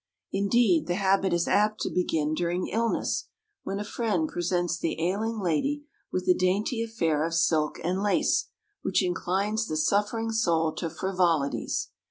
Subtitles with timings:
[0.33, 3.27] Indeed, the habit is apt to begin during illness,
[3.61, 8.47] when a friend presents the ailing lady with a dainty affair of silk and lace
[8.81, 11.89] which inclines the suffering soul to frivolities.